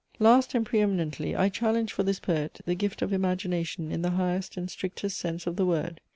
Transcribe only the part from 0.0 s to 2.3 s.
Last, and pre eminently, I challenge for this